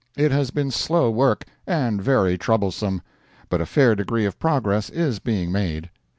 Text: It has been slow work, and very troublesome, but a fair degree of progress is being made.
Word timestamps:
It 0.17 0.31
has 0.31 0.49
been 0.49 0.71
slow 0.71 1.11
work, 1.11 1.45
and 1.67 2.01
very 2.01 2.35
troublesome, 2.35 3.03
but 3.49 3.61
a 3.61 3.67
fair 3.67 3.93
degree 3.93 4.25
of 4.25 4.39
progress 4.39 4.89
is 4.89 5.19
being 5.19 5.51
made. 5.51 5.91